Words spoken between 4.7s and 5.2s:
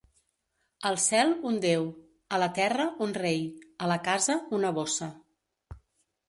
bossa.